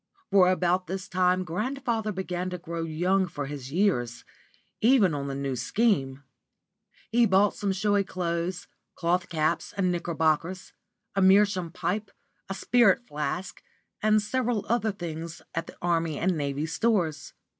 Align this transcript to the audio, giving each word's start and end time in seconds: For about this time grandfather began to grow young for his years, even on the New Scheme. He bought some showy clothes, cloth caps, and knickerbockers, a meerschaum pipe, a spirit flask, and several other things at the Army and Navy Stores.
For 0.31 0.49
about 0.49 0.87
this 0.87 1.07
time 1.07 1.43
grandfather 1.43 2.11
began 2.11 2.49
to 2.49 2.57
grow 2.57 2.81
young 2.81 3.27
for 3.27 3.45
his 3.45 3.71
years, 3.71 4.25
even 4.81 5.13
on 5.13 5.27
the 5.27 5.35
New 5.35 5.55
Scheme. 5.55 6.23
He 7.11 7.27
bought 7.27 7.53
some 7.53 7.71
showy 7.71 8.03
clothes, 8.03 8.65
cloth 8.95 9.29
caps, 9.29 9.75
and 9.77 9.91
knickerbockers, 9.91 10.73
a 11.15 11.21
meerschaum 11.21 11.69
pipe, 11.71 12.09
a 12.49 12.55
spirit 12.55 13.05
flask, 13.05 13.61
and 14.01 14.19
several 14.23 14.65
other 14.67 14.91
things 14.91 15.43
at 15.53 15.67
the 15.67 15.77
Army 15.83 16.17
and 16.17 16.35
Navy 16.35 16.65
Stores. 16.65 17.33